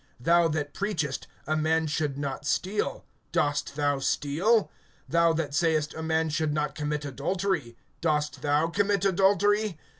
Thou 0.19 0.47
that 0.47 0.73
preachest, 0.73 1.27
a 1.45 1.55
man 1.55 1.85
should 1.85 2.17
not 2.17 2.43
steal, 2.43 3.05
dost 3.31 3.75
thou 3.75 3.99
steal? 3.99 4.71
(22)Thou 5.11 5.35
that 5.35 5.53
sayest, 5.53 5.93
a 5.93 6.01
man 6.01 6.29
should 6.29 6.55
not 6.55 6.73
commit 6.73 7.05
adultery, 7.05 7.77
dost 8.01 8.41
thou 8.41 8.65
commit 8.65 9.05
adultery? 9.05 9.77